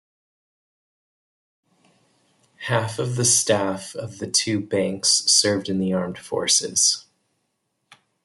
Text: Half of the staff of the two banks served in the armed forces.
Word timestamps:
Half 2.61 2.97
of 2.97 3.15
the 3.17 3.23
staff 3.23 3.93
of 3.93 4.17
the 4.17 4.25
two 4.25 4.59
banks 4.59 5.09
served 5.27 5.69
in 5.69 5.77
the 5.77 5.93
armed 5.93 6.17
forces. 6.17 7.05